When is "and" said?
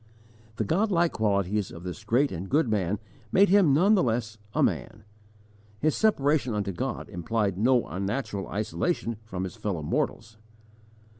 2.31-2.49